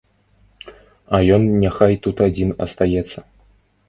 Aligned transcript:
А 1.17 1.19
ён 1.35 1.45
няхай 1.63 1.93
тут 2.05 2.23
адзін 2.29 2.55
астаецца. 2.67 3.19